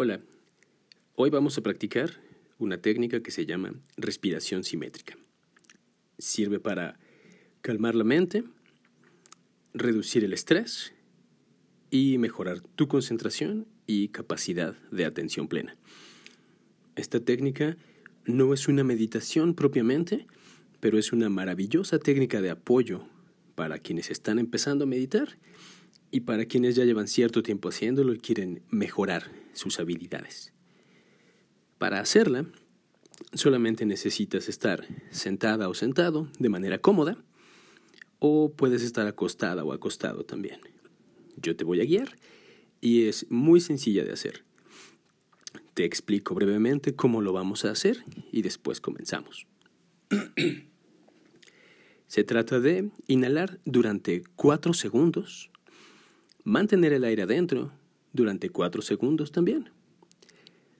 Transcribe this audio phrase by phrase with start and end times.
[0.00, 0.20] Hola,
[1.16, 2.20] hoy vamos a practicar
[2.56, 5.18] una técnica que se llama respiración simétrica.
[6.18, 7.00] Sirve para
[7.62, 8.44] calmar la mente,
[9.74, 10.94] reducir el estrés
[11.90, 15.76] y mejorar tu concentración y capacidad de atención plena.
[16.94, 17.76] Esta técnica
[18.24, 20.28] no es una meditación propiamente,
[20.78, 23.02] pero es una maravillosa técnica de apoyo
[23.56, 25.38] para quienes están empezando a meditar
[26.10, 30.52] y para quienes ya llevan cierto tiempo haciéndolo y quieren mejorar sus habilidades.
[31.78, 32.46] Para hacerla,
[33.34, 37.16] solamente necesitas estar sentada o sentado de manera cómoda
[38.18, 40.60] o puedes estar acostada o acostado también.
[41.36, 42.16] Yo te voy a guiar
[42.80, 44.44] y es muy sencilla de hacer.
[45.74, 49.46] Te explico brevemente cómo lo vamos a hacer y después comenzamos.
[52.08, 55.50] Se trata de inhalar durante 4 segundos
[56.48, 57.72] mantener el aire adentro
[58.14, 59.68] durante 4 segundos también.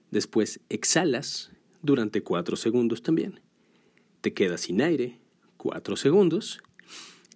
[0.09, 1.51] Después exhalas
[1.83, 3.39] durante 4 segundos también.
[4.21, 5.19] Te quedas sin aire
[5.57, 6.59] 4 segundos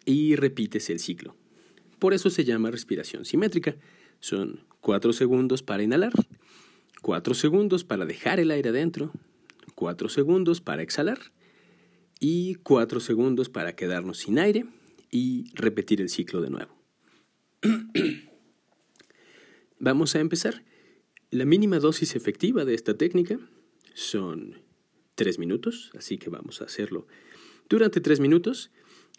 [0.03, 1.35] y repites el ciclo.
[1.99, 3.75] Por eso se llama respiración simétrica.
[4.19, 6.13] Son 4 segundos para inhalar,
[7.03, 9.11] 4 segundos para dejar el aire adentro,
[9.75, 11.19] 4 segundos para exhalar
[12.19, 14.65] y 4 segundos para quedarnos sin aire
[15.11, 16.82] y repetir el ciclo de nuevo.
[19.79, 20.63] Vamos a empezar.
[21.31, 23.39] La mínima dosis efectiva de esta técnica
[23.93, 24.61] son
[25.15, 27.07] tres minutos, así que vamos a hacerlo
[27.69, 28.71] durante tres minutos.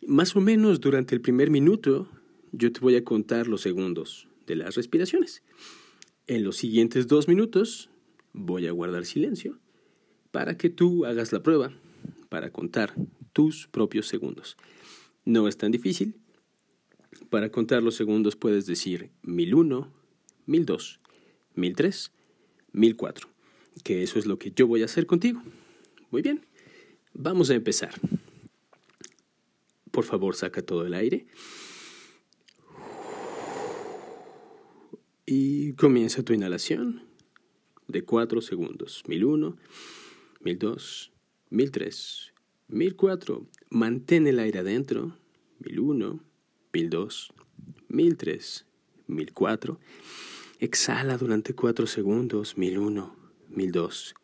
[0.07, 2.09] Más o menos durante el primer minuto
[2.53, 5.43] yo te voy a contar los segundos de las respiraciones.
[6.27, 7.91] En los siguientes dos minutos
[8.33, 9.59] voy a guardar silencio
[10.31, 11.73] para que tú hagas la prueba
[12.29, 12.95] para contar
[13.33, 14.57] tus propios segundos.
[15.25, 16.17] No es tan difícil,
[17.31, 19.91] para contar los segundos puedes decir 1001,
[20.47, 21.01] 1002,
[21.55, 22.13] 1003,
[22.73, 23.29] 1004,
[23.83, 25.43] que eso es lo que yo voy a hacer contigo.
[26.11, 26.45] Muy bien,
[27.13, 27.95] vamos a empezar.
[29.91, 31.27] Por favor, saca todo el aire.
[35.27, 37.03] Y comienza tu inhalación
[37.89, 39.03] de 4 segundos.
[39.07, 39.57] 1001,
[40.41, 41.13] 1002,
[41.51, 42.33] 1003,
[42.69, 43.47] 1004.
[43.71, 45.17] Mantén el aire adentro.
[45.61, 46.21] 1001,
[46.75, 47.33] 1002,
[47.89, 48.67] 1003,
[49.07, 49.79] 1004.
[50.59, 52.59] Exhala durante 4 segundos.
[52.59, 53.15] 1001,
[53.49, 54.15] 1002,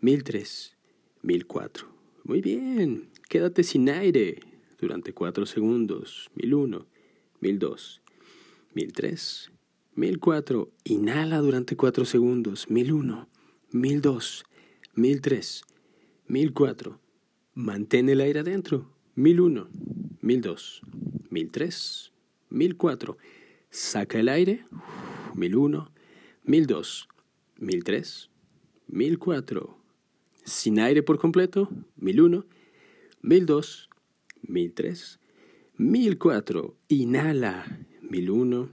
[0.00, 0.76] 1003,
[1.22, 1.88] 1004.
[2.24, 3.10] Muy bien.
[3.28, 4.40] Quédate sin aire
[4.78, 6.30] durante 4 segundos.
[6.36, 6.86] 1001,
[7.40, 8.00] 1002,
[8.72, 9.50] 1003,
[9.94, 10.68] 1004.
[10.84, 12.70] Inhala durante 4 segundos.
[12.70, 13.28] 1001,
[13.72, 14.44] 1002,
[14.94, 15.64] 1003,
[16.28, 16.98] 1004.
[17.54, 18.90] Mantén el aire adentro.
[19.16, 19.68] 1001,
[20.22, 20.82] 1002,
[21.30, 22.12] 1003,
[22.50, 23.16] 1004.
[23.70, 24.64] Saca el aire.
[25.34, 25.90] 1001,
[26.44, 27.08] 1002,
[27.58, 28.30] 1003,
[28.88, 29.78] 1004.
[30.44, 31.68] Sin aire por completo.
[31.96, 32.44] 1001,
[33.22, 33.88] 1002,
[34.42, 35.20] 1003,
[35.76, 36.76] 1004.
[36.88, 37.86] Inhala.
[38.02, 38.70] 1001,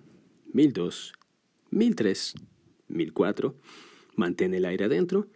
[0.54, 1.14] 1002,
[1.70, 2.34] 1003,
[2.88, 3.56] 1004.
[4.16, 5.28] Mantén el aire adentro.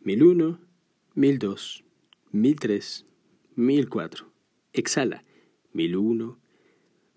[0.00, 0.60] 1001,
[1.14, 1.84] 1002,
[2.30, 3.06] 1003,
[3.56, 4.30] 1004.
[4.72, 5.24] Exhala.
[5.72, 6.38] 1001,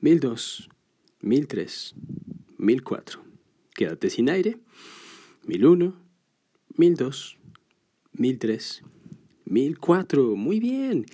[0.01, 0.67] 1002,
[1.21, 1.95] 1003,
[2.57, 3.21] 1004.
[3.75, 4.57] Quédate sin aire.
[5.45, 5.95] 1001,
[6.75, 7.37] 1002,
[8.13, 8.83] 1003,
[9.45, 10.35] 1004.
[10.35, 11.05] Muy bien.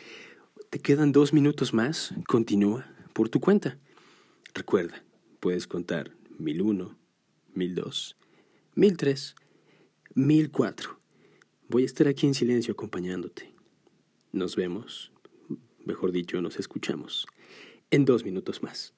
[0.69, 2.13] Te quedan dos minutos más.
[2.29, 3.77] Continúa por tu cuenta.
[4.53, 5.03] Recuerda,
[5.41, 6.97] puedes contar 1001,
[7.55, 8.17] 1002,
[8.75, 9.35] 1003,
[10.15, 10.97] 1004.
[11.67, 13.53] Voy a estar aquí en silencio acompañándote.
[14.31, 15.11] Nos vemos,
[15.85, 17.27] mejor dicho, nos escuchamos
[17.91, 18.96] en dos minutos más.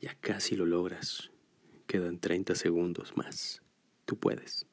[0.00, 1.30] Ya casi lo logras.
[1.86, 3.62] Quedan 30 segundos más.
[4.04, 4.66] Tú puedes.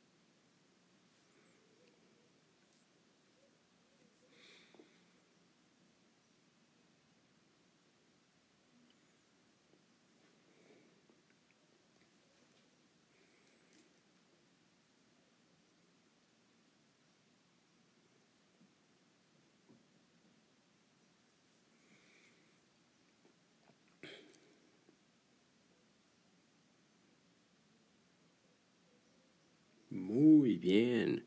[30.64, 31.26] Bien.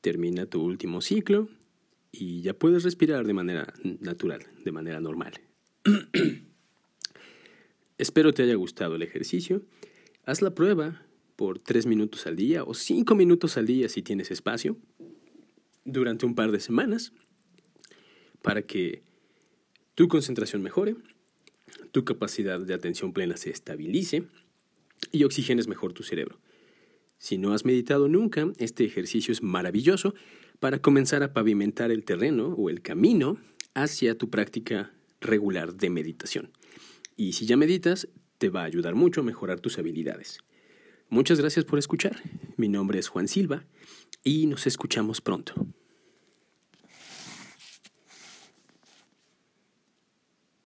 [0.00, 1.48] Termina tu último ciclo
[2.12, 5.32] y ya puedes respirar de manera natural, de manera normal.
[7.98, 9.62] Espero te haya gustado el ejercicio.
[10.24, 11.02] Haz la prueba
[11.34, 14.78] por tres minutos al día o cinco minutos al día si tienes espacio
[15.84, 17.12] durante un par de semanas
[18.42, 19.02] para que
[19.96, 20.94] tu concentración mejore,
[21.90, 24.24] tu capacidad de atención plena se estabilice
[25.10, 26.38] y oxigenes mejor tu cerebro.
[27.18, 30.14] Si no has meditado nunca, este ejercicio es maravilloso
[30.60, 33.38] para comenzar a pavimentar el terreno o el camino
[33.74, 36.50] hacia tu práctica regular de meditación.
[37.16, 38.08] Y si ya meditas,
[38.38, 40.38] te va a ayudar mucho a mejorar tus habilidades.
[41.08, 42.16] Muchas gracias por escuchar.
[42.56, 43.64] Mi nombre es Juan Silva
[44.22, 45.54] y nos escuchamos pronto.